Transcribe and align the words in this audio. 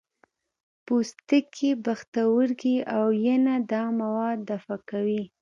پوستکی، 0.85 1.71
پښتورګي 1.85 2.77
او 2.97 3.05
ینه 3.25 3.55
دا 3.71 3.83
مواد 3.99 4.37
دفع 4.49 4.77
کوي. 4.89 5.23